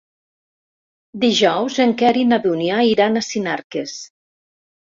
[1.25, 3.97] Dijous en Quer i na Dúnia iran a Sinarques.